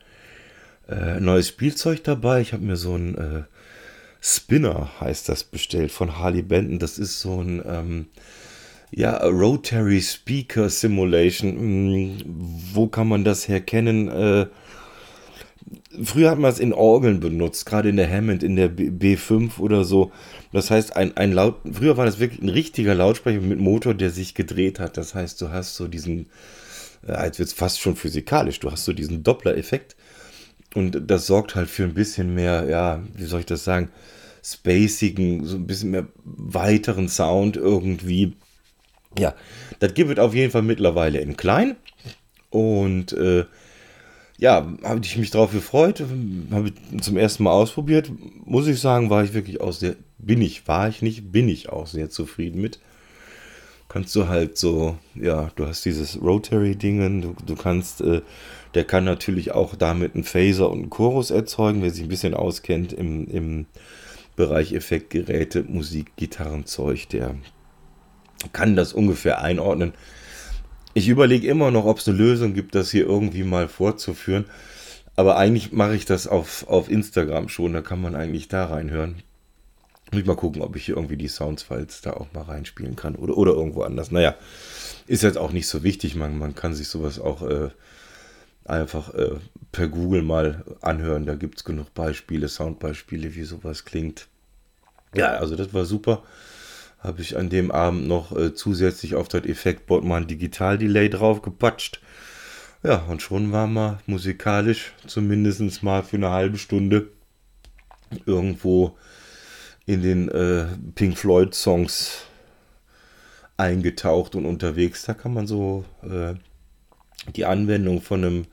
äh, 0.89 1.21
neues 1.21 1.49
Spielzeug 1.49 2.03
dabei. 2.05 2.41
Ich 2.41 2.53
habe 2.53 2.65
mir 2.65 2.77
so 2.77 2.95
ein 2.95 3.17
äh, 3.17 3.43
Spinner, 4.21 4.91
heißt 5.01 5.29
das, 5.29 5.45
bestellt 5.45 5.93
von 5.93 6.19
Harley 6.19 6.43
Benton. 6.43 6.79
Das 6.79 6.99
ist 6.99 7.21
so 7.21 7.41
ein 7.41 7.63
ähm, 7.67 8.07
ja, 8.91 9.17
Rotary 9.19 10.01
Speaker 10.01 10.69
Simulation. 10.71 11.57
Hm, 11.57 12.23
wo 12.73 12.89
kann 12.89 13.09
man 13.09 13.25
das 13.25 13.49
herkennen? 13.49 14.09
Äh, 14.09 14.47
früher 16.03 16.31
hat 16.31 16.39
man 16.39 16.51
es 16.51 16.59
in 16.59 16.73
Orgeln 16.73 17.21
benutzt, 17.21 17.67
gerade 17.67 17.89
in 17.89 17.97
der 17.97 18.11
Hammond, 18.11 18.43
in 18.43 18.57
der 18.57 18.71
B5 18.71 19.59
oder 19.59 19.85
so. 19.85 20.13
Das 20.53 20.71
heißt, 20.71 20.97
ein, 20.97 21.17
ein 21.17 21.33
Laut, 21.33 21.57
früher 21.71 21.97
war 21.97 22.07
das 22.07 22.19
wirklich 22.19 22.43
ein 22.43 22.49
richtiger 22.49 22.95
Lautsprecher 22.95 23.41
mit 23.41 23.59
Motor, 23.59 23.95
der 23.95 24.11
sich 24.11 24.35
gedreht 24.35 24.79
hat. 24.81 24.97
Das 24.97 25.15
heißt, 25.15 25.41
du 25.41 25.51
hast 25.51 25.77
so 25.77 25.89
diesen, 25.89 26.27
äh, 27.07 27.25
jetzt 27.25 27.39
wird 27.39 27.49
es 27.49 27.55
fast 27.55 27.81
schon 27.81 27.97
physikalisch, 27.97 28.61
du 28.61 28.71
hast 28.71 28.85
so 28.85 28.93
diesen 28.93 29.23
Doppler-Effekt. 29.23 29.97
Und 30.75 31.11
das 31.11 31.27
sorgt 31.27 31.55
halt 31.55 31.69
für 31.69 31.85
ein 31.85 31.95
bisschen 31.95 32.35
mehr, 32.35 32.67
ja, 32.69 33.03
wie 33.15 33.25
soll 33.25 33.41
ich 33.41 33.47
das 33.47 33.65
sagen, 33.65 33.91
spacigen, 34.45 35.45
so 35.45 35.57
ein 35.57 35.67
bisschen 35.67 35.91
mehr 35.91 36.07
weiteren 36.25 37.09
Sound 37.09 37.57
irgendwie. 37.57 38.35
Ja, 39.19 39.35
das 39.81 39.95
gibt 39.95 40.11
es 40.11 40.19
auf 40.19 40.35
jeden 40.35 40.53
Fall 40.53 40.63
mittlerweile 40.63 41.21
in 41.21 41.37
klein. 41.37 41.77
Und 42.51 43.13
äh, 43.13 43.45
ja, 44.39 44.73
habe 44.85 45.01
ich 45.03 45.17
mich 45.17 45.31
darauf 45.31 45.53
gefreut, 45.53 46.03
habe 46.53 46.73
zum 47.01 47.17
ersten 47.17 47.43
Mal 47.43 47.51
ausprobiert. 47.51 48.11
Muss 48.45 48.69
ich 48.69 48.81
sagen, 48.81 49.11
war 49.11 49.25
ich 49.25 49.35
wirklich 49.35 49.61
auch 49.61 49.73
sehr, 49.73 49.97
bin 50.19 50.41
ich, 50.41 50.67
war 50.69 50.89
ich 50.89 51.03
nicht, 51.03 51.33
bin 51.33 51.49
ich 51.49 51.69
auch 51.69 51.89
sehr 51.89 52.09
zufrieden 52.09 52.61
mit. 52.61 52.79
Kannst 53.89 54.15
du 54.15 54.29
halt 54.29 54.57
so, 54.57 54.97
ja, 55.15 55.51
du 55.57 55.67
hast 55.67 55.85
dieses 55.85 56.21
Rotary-Dingen, 56.23 57.23
du, 57.23 57.35
du 57.45 57.57
kannst, 57.57 58.01
äh, 58.01 58.21
der 58.75 58.85
kann 58.85 59.05
natürlich 59.05 59.53
auch 59.53 59.75
damit 59.75 60.15
einen 60.15 60.25
Phaser 60.25 60.71
und 60.71 60.79
einen 60.79 60.91
Chorus 60.91 61.31
erzeugen, 61.31 61.83
wer 61.83 61.91
sich 61.91 62.03
ein 62.03 62.09
bisschen 62.09 62.35
auskennt 62.35 62.93
im, 62.93 63.27
im 63.29 63.67
Bereich 64.37 64.73
Effektgeräte, 64.73 65.65
Musik, 65.65 66.15
Gitarrenzeug, 66.17 67.09
der 67.09 67.35
kann 68.53 68.77
das 68.77 68.93
ungefähr 68.93 69.41
einordnen. 69.41 69.95
Ich 70.99 71.09
überlege 71.09 71.47
immer 71.47 71.71
noch, 71.71 71.85
ob 71.85 71.99
es 71.99 72.09
eine 72.09 72.19
Lösung 72.19 72.55
gibt, 72.55 72.75
das 72.75 72.91
hier 72.91 73.07
irgendwie 73.07 73.45
mal 73.45 73.69
vorzuführen. 73.69 74.47
Aber 75.15 75.37
eigentlich 75.37 75.71
mache 75.71 75.95
ich 75.95 76.07
das 76.07 76.27
auf, 76.27 76.67
auf 76.67 76.91
Instagram 76.91 77.49
schon, 77.49 77.73
da 77.73 77.83
kann 77.83 78.01
man 78.01 78.17
eigentlich 78.17 78.49
da 78.49 78.65
reinhören. 78.65 79.23
Muss 80.11 80.23
ich 80.23 80.27
mal 80.27 80.35
gucken, 80.35 80.61
ob 80.61 80.75
ich 80.75 80.87
hier 80.87 80.97
irgendwie 80.97 81.17
die 81.17 81.29
Soundsfiles 81.29 82.01
da 82.01 82.15
auch 82.15 82.27
mal 82.33 82.43
reinspielen 82.43 82.97
kann 82.97 83.15
oder, 83.15 83.39
oder 83.39 83.53
irgendwo 83.53 83.83
anders. 83.83 84.11
Naja, 84.11 84.35
ist 85.07 85.23
jetzt 85.23 85.39
auch 85.39 85.53
nicht 85.53 85.69
so 85.69 85.85
wichtig. 85.85 86.17
Man, 86.17 86.37
man 86.37 86.57
kann 86.57 86.75
sich 86.75 86.89
sowas 86.89 87.21
auch 87.21 87.43
äh, 87.43 87.69
einfach 88.65 89.15
äh, 89.15 89.37
per 89.71 89.87
Google 89.87 90.23
mal 90.23 90.65
anhören. 90.81 91.27
Da 91.27 91.37
gibt 91.37 91.59
es 91.59 91.65
genug 91.65 91.95
Beispiele, 91.95 92.49
Soundbeispiele, 92.49 93.37
wie 93.37 93.45
sowas 93.45 93.85
klingt. 93.85 94.27
Ja, 95.15 95.29
also 95.37 95.55
das 95.55 95.73
war 95.73 95.85
super. 95.85 96.25
Habe 96.99 97.23
ich 97.23 97.37
an 97.37 97.49
dem 97.49 97.71
Abend 97.71 98.09
noch 98.09 98.37
äh, 98.37 98.55
zusätzlich 98.55 99.15
auf 99.15 99.29
das 99.29 99.45
Effektboard 99.45 100.05
mal 100.05 100.23
ein 100.23 100.27
Digital-Delay 100.27 101.11
drauf 101.11 101.43
gepatscht. 101.43 102.01
Ja, 102.83 103.05
und 103.09 103.23
schon 103.23 103.53
waren 103.53 103.73
wir 103.73 103.99
musikalisch 104.07 104.93
zumindest 105.07 105.83
mal 105.83 106.03
für 106.03 106.17
eine 106.17 106.31
halbe 106.31 106.59
Stunde 106.59 107.11
irgendwo 108.27 108.97
in 109.87 110.03
den 110.03 110.29
äh, 110.29 110.67
Pink 110.95 111.19
Floyd 111.19 111.55
Songs 111.55 112.25
eingetaucht 113.57 114.35
und 114.35 114.47
unterwegs. 114.47 115.05
Da 115.05 115.15
kann 115.15 115.35
man 115.35 115.47
so 115.47 115.85
äh, 116.03 116.35
die 117.35 117.45
Anwendung 117.45 118.01
von 118.01 118.25
einem 118.25 118.47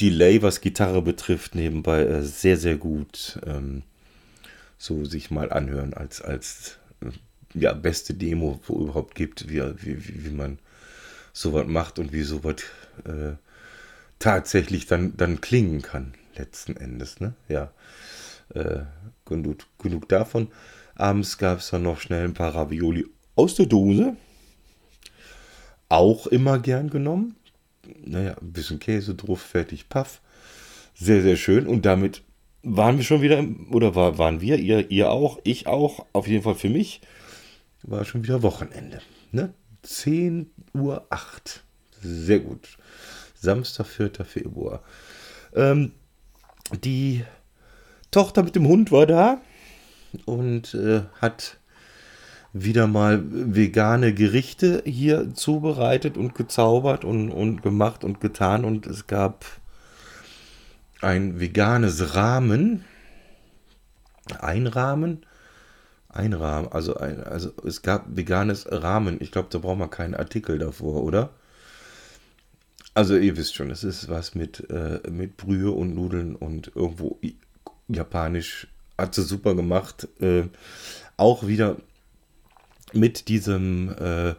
Delay, 0.00 0.42
was 0.42 0.60
Gitarre 0.60 1.02
betrifft, 1.02 1.54
nebenbei 1.54 2.02
äh, 2.02 2.22
sehr, 2.22 2.56
sehr 2.56 2.76
gut 2.76 3.38
ähm, 3.46 3.82
so 4.78 5.04
sich 5.04 5.30
mal 5.30 5.52
anhören 5.52 5.94
als, 5.94 6.20
als 6.20 6.78
ja, 7.56 7.72
beste 7.72 8.14
Demo, 8.14 8.60
wo 8.66 8.82
überhaupt 8.82 9.14
gibt, 9.14 9.48
wie, 9.48 9.62
wie, 9.82 10.24
wie 10.24 10.30
man 10.30 10.58
sowas 11.32 11.66
macht 11.66 11.98
und 11.98 12.12
wie 12.12 12.22
sowas 12.22 12.56
äh, 13.04 13.34
tatsächlich 14.18 14.86
dann, 14.86 15.16
dann 15.16 15.40
klingen 15.40 15.82
kann, 15.82 16.14
letzten 16.36 16.76
Endes. 16.76 17.20
Ne? 17.20 17.34
Ja, 17.48 17.72
äh, 18.54 18.80
genug, 19.24 19.58
genug 19.78 20.08
davon. 20.08 20.48
Abends 20.94 21.38
gab 21.38 21.58
es 21.58 21.70
dann 21.70 21.82
noch 21.82 22.00
schnell 22.00 22.24
ein 22.24 22.34
paar 22.34 22.54
Ravioli 22.54 23.06
aus 23.34 23.54
der 23.54 23.66
Dose. 23.66 24.16
Auch 25.88 26.26
immer 26.26 26.58
gern 26.58 26.90
genommen. 26.90 27.36
Naja, 28.04 28.36
ein 28.40 28.52
bisschen 28.52 28.80
Käse 28.80 29.14
drauf, 29.14 29.40
fertig, 29.40 29.88
paff. 29.88 30.20
Sehr, 30.94 31.22
sehr 31.22 31.36
schön. 31.36 31.66
Und 31.66 31.86
damit 31.86 32.22
waren 32.62 32.96
wir 32.96 33.04
schon 33.04 33.22
wieder, 33.22 33.44
oder 33.70 33.94
war, 33.94 34.18
waren 34.18 34.40
wir, 34.40 34.58
ihr, 34.58 34.90
ihr 34.90 35.10
auch, 35.10 35.38
ich 35.44 35.66
auch, 35.66 36.06
auf 36.12 36.26
jeden 36.26 36.42
Fall 36.42 36.56
für 36.56 36.70
mich, 36.70 37.00
war 37.86 38.04
schon 38.04 38.22
wieder 38.24 38.42
Wochenende. 38.42 39.00
Ne? 39.32 39.52
10 39.82 40.50
Uhr 40.74 41.06
8. 41.10 41.62
Sehr 42.02 42.40
gut. 42.40 42.76
Samstag, 43.34 43.86
4. 43.86 44.10
Februar. 44.24 44.82
Ähm, 45.54 45.92
die 46.84 47.24
Tochter 48.10 48.42
mit 48.42 48.56
dem 48.56 48.66
Hund 48.66 48.90
war 48.90 49.06
da 49.06 49.40
und 50.24 50.74
äh, 50.74 51.02
hat 51.20 51.58
wieder 52.52 52.86
mal 52.86 53.22
vegane 53.24 54.14
Gerichte 54.14 54.82
hier 54.84 55.34
zubereitet 55.34 56.16
und 56.16 56.34
gezaubert 56.34 57.04
und, 57.04 57.30
und 57.30 57.62
gemacht 57.62 58.02
und 58.02 58.20
getan. 58.20 58.64
Und 58.64 58.86
es 58.86 59.06
gab 59.06 59.44
ein 61.00 61.38
veganes 61.38 62.14
Rahmen. 62.14 62.84
Ein 64.40 64.66
Rahmen? 64.66 65.24
Ein 66.16 66.32
Rahmen. 66.32 66.68
Also, 66.72 66.96
ein, 66.96 67.22
also 67.22 67.52
es 67.64 67.82
gab 67.82 68.06
veganes 68.08 68.66
Rahmen. 68.70 69.18
Ich 69.20 69.30
glaube, 69.30 69.48
da 69.50 69.58
braucht 69.58 69.78
man 69.78 69.90
keinen 69.90 70.14
Artikel 70.14 70.58
davor, 70.58 71.02
oder? 71.02 71.30
Also 72.94 73.16
ihr 73.18 73.36
wisst 73.36 73.54
schon, 73.54 73.70
es 73.70 73.84
ist 73.84 74.08
was 74.08 74.34
mit, 74.34 74.70
äh, 74.70 75.00
mit 75.10 75.36
Brühe 75.36 75.70
und 75.70 75.94
Nudeln 75.94 76.34
und 76.34 76.72
irgendwo 76.74 77.18
japanisch. 77.88 78.68
Hat 78.96 79.14
sie 79.14 79.24
super 79.24 79.54
gemacht. 79.54 80.08
Äh, 80.18 80.44
auch 81.18 81.46
wieder 81.46 81.76
mit 82.94 83.28
diesem 83.28 83.94
äh, 84.00 84.30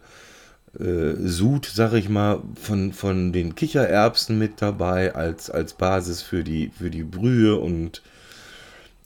äh, 0.84 1.16
Sud, 1.28 1.70
sag 1.72 1.94
ich 1.94 2.10
mal, 2.10 2.42
von, 2.56 2.92
von 2.94 3.32
den 3.32 3.54
Kichererbsen 3.54 4.40
mit 4.40 4.64
dabei 4.64 5.14
als, 5.14 5.52
als 5.52 5.76
Basis 5.76 6.24
für 6.24 6.44
die, 6.44 6.72
für 6.76 6.90
die 6.90 7.04
Brühe 7.04 7.56
und 7.58 8.02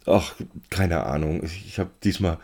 ach, 0.05 0.35
keine 0.69 1.05
Ahnung. 1.05 1.43
Ich, 1.43 1.65
ich 1.65 1.79
habe 1.79 1.91
diesmal 2.03 2.37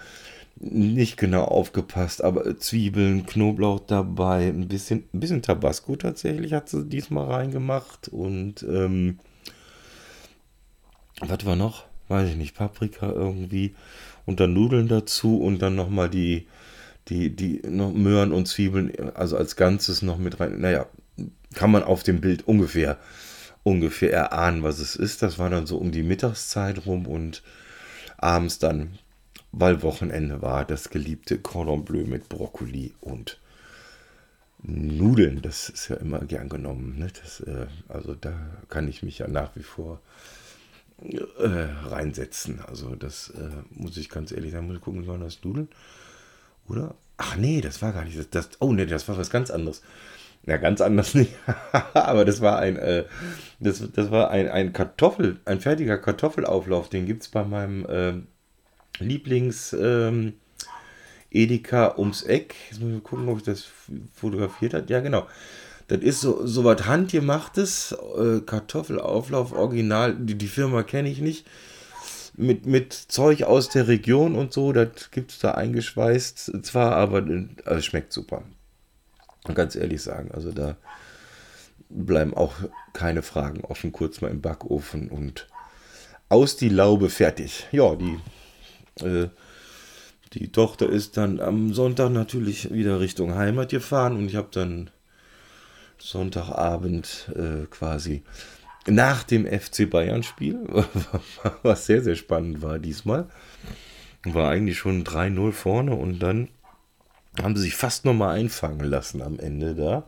nicht 0.60 1.17
genau 1.17 1.43
aufgepasst, 1.43 2.24
aber 2.24 2.58
Zwiebeln, 2.58 3.26
Knoblauch 3.26 3.80
dabei, 3.80 4.48
ein 4.48 4.67
bisschen, 4.67 5.04
ein 5.13 5.20
bisschen 5.20 5.43
Tabasco 5.43 5.96
tatsächlich 5.96 6.54
hat 6.54 6.67
sie 6.70 6.84
diesmal 6.84 7.28
reingemacht 7.28 8.08
und 8.08 8.63
ähm, 8.63 9.20
was 11.20 11.46
war 11.46 11.56
noch? 11.56 11.86
Weiß 12.08 12.30
ich 12.30 12.36
nicht, 12.36 12.56
Paprika 12.56 13.12
irgendwie 13.12 13.76
und 14.26 14.39
dann 14.39 14.54
Nudeln 14.54 14.88
dazu 14.88 15.39
und 15.39 15.60
dann 15.60 15.76
nochmal 15.76 16.10
die 16.10 16.48
die, 17.10 17.36
die 17.36 17.62
noch 17.67 17.93
Möhren 17.93 18.32
und 18.32 18.48
Zwiebeln, 18.48 18.91
also 19.15 19.38
als 19.38 19.56
Ganzes 19.56 20.02
noch 20.02 20.17
mit 20.17 20.39
rein. 20.39 20.60
Naja, 20.60 20.88
kann 21.54 21.72
man 21.72 21.84
auf 21.84 22.04
dem 22.04 22.22
Bild 22.22 22.48
ungefähr, 22.48 22.98
ungefähr 23.68 24.14
erahnen, 24.14 24.64
was 24.64 24.80
es 24.80 24.96
ist. 24.96 25.22
Das 25.22 25.38
war 25.38 25.50
dann 25.50 25.68
so 25.68 25.78
um 25.78 25.92
die 25.92 26.04
Mittagszeit 26.04 26.86
rum 26.86 27.06
und 27.06 27.44
abends 28.18 28.60
dann, 28.60 28.98
weil 29.52 29.84
Wochenende 29.84 30.42
war, 30.42 30.64
das 30.64 30.90
geliebte 30.90 31.38
Cordon 31.38 31.84
Bleu 31.84 32.06
mit 32.06 32.30
Brokkoli 32.30 32.94
und 33.02 33.40
Nudeln. 34.64 35.42
Das 35.42 35.68
ist 35.68 35.90
ja 35.90 35.98
immer 35.98 36.20
gern 36.20 36.48
genommen. 36.48 36.98
Ne? 36.98 37.10
Das, 37.22 37.42
äh, 37.42 37.68
also 37.90 38.16
da 38.16 38.34
kann 38.70 38.88
ich 38.88 39.04
mich 39.04 39.20
ja 39.20 39.28
nach 39.28 39.54
wie 39.58 39.64
vor 39.64 40.00
äh, 41.02 41.68
reinsetzen. 41.90 42.62
Also 42.66 42.96
das 42.96 43.32
äh, 43.32 43.50
muss 43.72 43.98
ich 43.98 44.08
ganz 44.08 44.32
ehrlich 44.32 44.54
sagen, 44.54 44.68
muss 44.68 44.78
ich 44.78 44.82
gucken, 44.82 45.08
waren 45.08 45.20
das 45.20 45.44
Nudeln? 45.44 45.68
Oder? 46.70 46.96
Ach 47.18 47.36
nee, 47.36 47.60
das 47.60 47.82
war 47.82 47.92
gar 47.92 48.06
nicht 48.06 48.18
das. 48.18 48.30
das 48.30 48.50
oh 48.60 48.72
nee, 48.72 48.86
das 48.86 49.10
war 49.10 49.18
was 49.18 49.30
ganz 49.30 49.52
anderes. 49.52 49.82
Ja, 50.48 50.56
ganz 50.56 50.80
anders 50.80 51.14
nicht. 51.14 51.34
Aber 51.94 52.24
das 52.26 52.42
war 52.42 52.58
ein, 52.58 52.78
äh, 52.78 53.04
das, 53.60 53.84
das 53.92 54.12
war 54.12 54.32
ein, 54.32 54.50
ein 54.50 54.72
Kartoffel, 54.72 55.40
ein 55.46 55.60
fertiger 55.60 55.98
Kartoffelauflauf. 55.98 56.90
Den 56.90 57.06
gibt 57.06 57.24
es 57.24 57.28
bei 57.28 57.44
meinem 57.44 57.86
äh, 57.86 59.04
Lieblings 59.04 59.74
ähm, 59.74 60.34
Edeka 61.30 61.96
ums 61.98 62.24
Eck. 62.24 62.56
Jetzt 62.72 62.80
muss 62.80 62.98
ich 62.98 63.04
gucken, 63.04 63.28
ob 63.28 63.38
ich 63.38 63.44
das 63.44 63.68
fotografiert 64.16 64.74
habe. 64.74 64.86
Ja, 64.88 65.02
genau. 65.02 65.28
Das 65.90 66.00
ist 66.00 66.22
so, 66.22 66.46
so 66.48 66.64
was 66.64 66.86
handgemachtes, 66.86 67.96
äh, 68.18 68.40
Kartoffelauflauf, 68.40 69.52
Original. 69.52 70.16
Die, 70.16 70.36
die 70.36 70.48
Firma 70.48 70.84
kenne 70.84 71.10
ich 71.10 71.20
nicht 71.20 71.46
mit, 72.38 72.66
mit 72.66 72.94
Zeug 72.94 73.44
aus 73.44 73.68
der 73.70 73.90
Region 73.90 74.36
und 74.36 74.54
so, 74.54 74.72
das 74.72 75.12
gibt 75.12 75.32
es 75.32 75.40
da 75.40 75.52
eingeschweißt 75.52 76.64
zwar, 76.64 76.96
aber 76.96 77.26
also 77.66 77.82
schmeckt 77.82 78.14
super. 78.14 78.44
Und 79.48 79.56
ganz 79.56 79.76
ehrlich 79.76 80.02
sagen, 80.02 80.32
also 80.34 80.52
da 80.52 80.76
bleiben 81.90 82.34
auch 82.34 82.54
keine 82.94 83.22
Fragen 83.22 83.62
offen, 83.64 83.92
kurz 83.92 84.22
mal 84.22 84.30
im 84.32 84.42
Backofen 84.42 85.10
und 85.10 85.48
aus 86.30 86.58
die 86.58 86.70
Laube 86.70 87.10
fertig. 87.10 87.68
Ja, 87.72 87.96
die, 87.96 88.20
äh, 89.06 89.30
die 90.34 90.52
Tochter 90.52 90.90
ist 90.90 91.16
dann 91.18 91.40
am 91.40 91.74
Sonntag 91.74 92.12
natürlich 92.12 92.74
wieder 92.74 93.00
Richtung 93.00 93.36
Heimat 93.36 93.70
gefahren 93.70 94.18
und 94.18 94.28
ich 94.28 94.36
habe 94.36 94.50
dann 94.52 94.90
Sonntagabend 95.98 97.32
äh, 97.36 97.66
quasi 97.68 98.24
nach 98.86 99.24
dem 99.24 99.46
FC 99.46 99.90
Bayern-Spiel, 99.90 100.60
was 101.64 101.86
sehr, 101.86 102.02
sehr 102.02 102.16
spannend 102.16 102.62
war 102.62 102.80
diesmal. 102.80 103.28
War 104.24 104.52
eigentlich 104.52 104.78
schon 104.78 105.04
3-0 105.04 105.52
vorne 105.52 105.96
und 105.96 106.20
dann 106.20 106.50
haben 107.41 107.56
sie 107.56 107.63
sich 107.63 107.76
fast 107.76 108.06
nochmal 108.06 108.38
einfangen 108.38 108.88
lassen 108.88 109.21
am 109.21 109.39
Ende 109.39 109.76
da. 109.76 110.06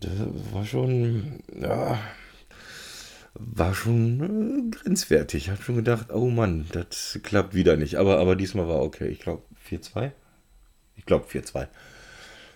Das 0.00 0.12
war 0.52 0.64
schon, 0.64 1.42
ja, 1.60 1.98
war 3.34 3.74
schon 3.74 4.70
äh, 4.72 4.76
grenzwertig. 4.76 5.44
Ich 5.44 5.50
habe 5.50 5.62
schon 5.62 5.76
gedacht, 5.76 6.10
oh 6.10 6.30
Mann, 6.30 6.66
das 6.72 7.18
klappt 7.22 7.54
wieder 7.54 7.76
nicht. 7.76 7.96
Aber, 7.96 8.18
aber 8.18 8.36
diesmal 8.36 8.68
war 8.68 8.82
okay. 8.82 9.08
Ich 9.08 9.20
glaube 9.20 9.42
4-2. 9.68 10.12
Ich 10.96 11.06
glaube 11.06 11.26
4-2. 11.26 11.68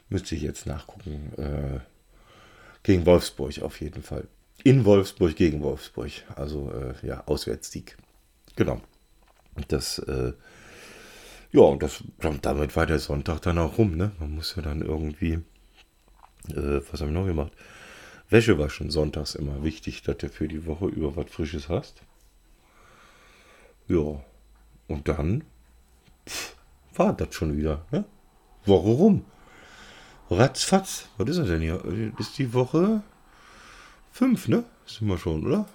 Müsste 0.08 0.34
ich 0.34 0.42
jetzt 0.42 0.66
nachgucken. 0.66 1.32
Äh, 1.37 1.80
gegen 2.82 3.06
Wolfsburg 3.06 3.62
auf 3.62 3.80
jeden 3.80 4.02
Fall 4.02 4.28
in 4.64 4.84
Wolfsburg 4.84 5.37
gegen 5.37 5.62
Wolfsburg. 5.62 6.10
Also 6.34 6.72
äh, 6.72 7.06
ja, 7.06 7.22
Auswärtssieg. 7.26 7.96
Genau. 8.56 8.80
Das, 9.68 9.98
äh, 10.00 10.32
ja, 11.55 11.61
und 11.61 11.85
das, 11.85 12.03
damit 12.43 12.75
war 12.75 12.85
der 12.85 12.99
Sonntag 12.99 13.40
dann 13.43 13.59
auch 13.59 13.79
rum, 13.79 13.97
ne? 13.97 14.11
Man 14.19 14.35
muss 14.35 14.57
ja 14.57 14.62
dann 14.62 14.83
irgendwie, 14.83 15.35
äh, 16.49 16.81
was 16.90 17.01
haben 17.01 17.14
wir 17.14 17.21
noch 17.21 17.27
gemacht? 17.27 17.53
Wäsche 18.29 18.59
waschen 18.59 18.90
sonntags 18.90 19.37
immer 19.37 19.62
wichtig, 19.62 20.03
dass 20.03 20.17
du 20.17 20.29
für 20.29 20.49
die 20.49 20.67
Woche 20.67 20.87
über 20.87 21.14
was 21.14 21.31
Frisches 21.31 21.69
hast. 21.69 22.03
Ja. 23.87 24.21
und 24.88 25.07
dann 25.07 25.45
pff, 26.29 26.57
war 26.95 27.12
das 27.12 27.33
schon 27.37 27.57
wieder. 27.57 27.87
Ne? 27.93 28.05
Woche 28.67 28.88
rum. 28.88 29.25
Ratzfatz. 30.31 31.09
Was 31.19 31.29
ist 31.29 31.38
das 31.38 31.47
denn 31.47 31.61
hier? 31.61 31.85
Ist 32.19 32.37
die 32.38 32.53
Woche 32.53 33.05
fünf, 34.11 34.49
ne? 34.49 34.64
Sind 34.87 35.07
wir 35.07 35.19
schon, 35.19 35.47
oder? 35.47 35.67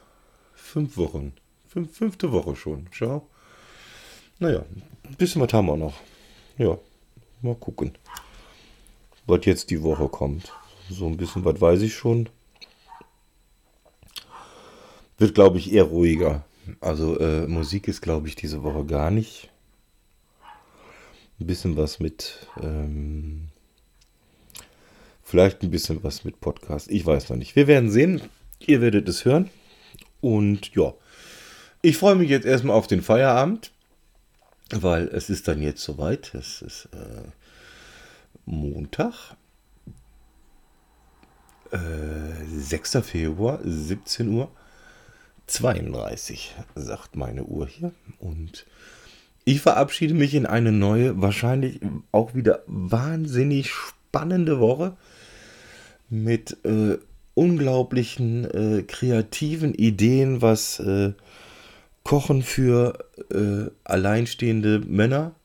Fünf 0.56 0.98
Wochen. 0.98 1.32
Fünf, 1.68 1.96
fünfte 1.96 2.34
Woche 2.34 2.58
schon. 2.58 2.88
Schau. 2.92 3.30
Naja, 4.39 4.63
ein 5.04 5.15
bisschen 5.15 5.41
was 5.41 5.52
haben 5.54 5.67
wir 5.67 5.75
noch. 5.78 5.95
Ja, 6.58 6.78
mal 7.41 7.56
gucken, 7.56 7.91
was 9.28 9.45
jetzt 9.45 9.69
die 9.69 9.84
Woche 9.84 10.08
kommt. 10.08 10.54
So 10.89 11.06
ein 11.08 11.17
bisschen 11.17 11.43
was 11.45 11.60
weiß 11.60 11.82
ich 11.82 11.93
schon. 11.93 12.30
Wird, 15.17 15.36
glaube 15.36 15.58
ich, 15.58 15.73
eher 15.73 15.84
ruhiger. 15.84 16.45
Also 16.80 17.19
äh, 17.19 17.47
Musik 17.47 17.88
ist, 17.88 18.02
glaube 18.02 18.28
ich, 18.28 18.36
diese 18.36 18.63
Woche 18.63 18.86
gar 18.86 19.12
nicht. 19.12 19.49
Ein 21.39 21.47
bisschen 21.47 21.75
was 21.78 21.99
mit... 21.99 22.47
Ähm, 22.62 23.49
vielleicht 25.21 25.62
ein 25.62 25.69
bisschen 25.69 26.04
was 26.04 26.23
mit 26.23 26.39
Podcast. 26.39 26.89
Ich 26.89 27.06
weiß 27.06 27.30
noch 27.30 27.38
nicht. 27.38 27.56
Wir 27.56 27.67
werden 27.67 27.91
sehen. 27.91 28.21
Ihr 28.60 28.82
werdet 28.82 29.08
es 29.10 29.25
hören. 29.25 29.49
Und 30.21 30.73
ja, 30.75 30.93
ich 31.82 31.97
freue 31.97 32.15
mich 32.15 32.30
jetzt 32.30 32.45
erstmal 32.45 32.75
auf 32.75 32.88
den 32.88 33.02
Feierabend, 33.02 33.71
weil 34.71 35.08
es 35.08 35.29
ist 35.29 35.47
dann 35.47 35.62
jetzt 35.62 35.84
soweit. 35.84 36.34
Es 36.34 36.62
ist 36.62 36.89
äh, 36.93 37.29
Montag, 38.45 39.36
äh, 41.71 41.77
6. 42.47 42.99
Februar, 43.03 43.60
17 43.63 44.29
Uhr 44.29 44.49
32, 45.47 46.55
sagt 46.75 47.15
meine 47.15 47.43
Uhr 47.43 47.67
hier. 47.67 47.91
Und 48.19 48.65
ich 49.45 49.62
verabschiede 49.62 50.13
mich 50.13 50.36
in 50.36 50.45
eine 50.45 50.71
neue, 50.71 51.21
wahrscheinlich 51.21 51.79
auch 52.12 52.36
wieder 52.36 52.63
wahnsinnig 52.67 53.71
spannende 53.71 54.60
Woche 54.60 54.95
mit 56.10 56.58
äh, 56.65 56.97
unglaublichen 57.34 58.45
äh, 58.45 58.84
kreativen 58.84 59.73
Ideen, 59.73 60.41
was 60.41 60.79
äh, 60.79 61.13
Kochen 62.10 62.41
für 62.41 63.06
äh, 63.32 63.69
alleinstehende 63.84 64.80
Männer 64.80 65.36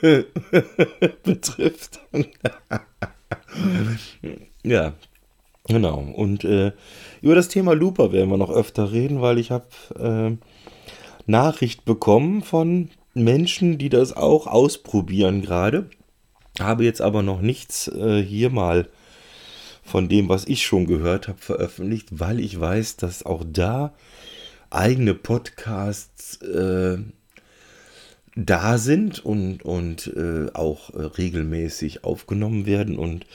betrifft. 1.22 2.00
ja, 4.64 4.94
genau. 5.68 6.00
Und 6.00 6.42
äh, 6.42 6.72
über 7.22 7.36
das 7.36 7.46
Thema 7.46 7.72
Looper 7.72 8.10
werden 8.10 8.30
wir 8.30 8.36
noch 8.36 8.50
öfter 8.50 8.90
reden, 8.90 9.20
weil 9.20 9.38
ich 9.38 9.52
habe 9.52 9.68
äh, 9.96 10.36
Nachricht 11.30 11.84
bekommen 11.84 12.42
von 12.42 12.90
Menschen, 13.14 13.78
die 13.78 13.90
das 13.90 14.16
auch 14.16 14.48
ausprobieren 14.48 15.40
gerade. 15.40 15.88
Habe 16.58 16.82
jetzt 16.82 17.00
aber 17.00 17.22
noch 17.22 17.40
nichts 17.40 17.86
äh, 17.86 18.20
hier 18.20 18.50
mal 18.50 18.88
von 19.84 20.08
dem, 20.08 20.28
was 20.28 20.48
ich 20.48 20.66
schon 20.66 20.88
gehört 20.88 21.28
habe, 21.28 21.38
veröffentlicht, 21.38 22.08
weil 22.10 22.40
ich 22.40 22.58
weiß, 22.58 22.96
dass 22.96 23.24
auch 23.24 23.44
da 23.46 23.94
eigene 24.74 25.14
Podcasts 25.14 26.36
äh, 26.42 26.98
da 28.36 28.78
sind 28.78 29.24
und, 29.24 29.64
und 29.64 30.08
äh, 30.08 30.50
auch 30.54 30.90
äh, 30.94 31.02
regelmäßig 31.02 32.04
aufgenommen 32.04 32.66
werden. 32.66 32.98
Und 32.98 33.26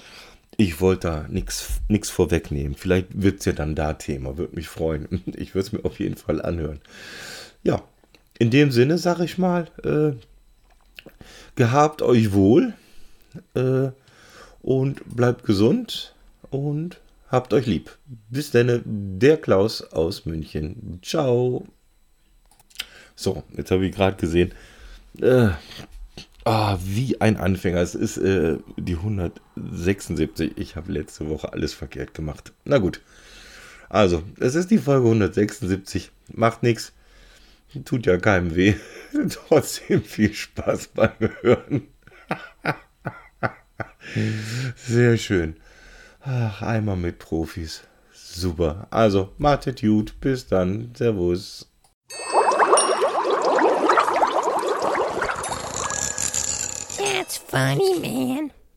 ich 0.58 0.82
wollte 0.82 1.08
da 1.08 1.26
nichts 1.30 2.10
vorwegnehmen. 2.10 2.76
Vielleicht 2.76 3.22
wird 3.22 3.40
es 3.40 3.46
ja 3.46 3.54
dann 3.54 3.76
da 3.76 3.94
Thema, 3.94 4.38
würde 4.38 4.56
mich 4.56 4.68
freuen. 4.68 5.24
Ich 5.36 5.56
würde 5.56 5.68
es 5.68 5.72
mir 5.72 5.86
auf 5.86 6.00
jeden 6.00 6.18
Fall 6.18 6.42
anhören. 6.42 6.82
Ja, 7.64 7.82
in 8.38 8.52
dem 8.52 8.72
Sinne 8.72 8.98
sage 8.98 9.26
ich 9.26 9.38
mal, 9.38 9.68
äh, 9.84 10.12
gehabt 11.56 12.02
euch 12.02 12.34
wohl 12.34 12.74
äh, 13.54 13.90
und 14.62 15.16
bleibt 15.16 15.46
gesund 15.46 16.14
und 16.50 17.00
habt 17.30 17.54
euch 17.54 17.66
lieb. 17.66 17.98
Bis 18.30 18.52
dann, 18.52 18.82
der 18.86 19.38
Klaus 19.38 19.82
aus 19.82 20.26
München. 20.26 21.00
Ciao. 21.02 21.66
So, 23.16 23.44
jetzt 23.56 23.72
habe 23.72 23.86
ich 23.86 23.96
gerade 23.96 24.18
gesehen, 24.18 24.54
äh, 25.22 25.50
ah, 26.46 26.78
wie 26.84 27.20
ein 27.22 27.38
Anfänger. 27.38 27.82
Es 27.82 27.96
ist 27.96 28.18
äh, 28.18 28.58
die 28.78 28.96
176. 28.96 30.54
Ich 30.56 30.76
habe 30.76 30.92
letzte 30.92 31.30
Woche 31.30 31.54
alles 31.54 31.74
verkehrt 31.74 32.14
gemacht. 32.14 32.54
Na 32.66 32.78
gut. 32.78 33.02
Also, 33.90 34.24
es 34.40 34.56
ist 34.56 34.72
die 34.72 34.78
Folge 34.78 35.08
176. 35.08 36.12
Macht 36.34 36.64
nichts. 36.64 36.94
Tut 37.86 38.06
ja 38.06 38.18
keinem 38.18 38.56
weh. 38.56 38.76
Trotzdem 39.30 40.04
viel 40.04 40.34
Spaß 40.34 40.90
beim 40.90 41.12
Hören. 41.42 41.88
Sehr 44.76 45.18
schön. 45.18 45.56
Ach, 46.32 46.62
einmal 46.62 46.96
mit 46.96 47.18
Profis. 47.18 47.82
Super. 48.14 48.86
Also, 48.92 49.30
macht 49.40 49.66
gut. 49.82 50.14
Bis 50.22 50.46
dann. 50.46 50.94
Servus. 50.96 51.68
That's 57.00 57.40
funny, 57.40 58.00
man. 58.00 58.52